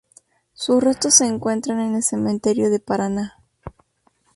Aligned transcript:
Sus 0.55 0.83
restos 0.83 1.13
se 1.13 1.27
encuentran 1.27 1.79
en 1.79 1.93
el 1.93 2.01
cementerio 2.01 2.71
de 2.71 2.79
Paraná. 2.79 3.37